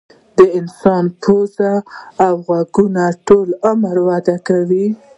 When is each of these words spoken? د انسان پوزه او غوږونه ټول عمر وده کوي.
د 0.37 0.39
انسان 0.59 1.03
پوزه 1.21 1.73
او 2.25 2.33
غوږونه 2.45 3.03
ټول 3.27 3.47
عمر 3.67 3.95
وده 4.07 4.35
کوي. 4.47 4.87